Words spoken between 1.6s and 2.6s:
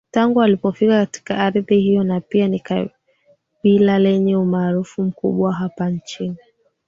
hiyo na pia ni